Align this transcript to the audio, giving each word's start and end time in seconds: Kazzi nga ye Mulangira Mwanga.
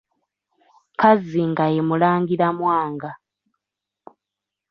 Kazzi 0.99 1.41
nga 1.51 1.65
ye 1.73 1.81
Mulangira 1.87 2.47
Mwanga. 2.57 3.11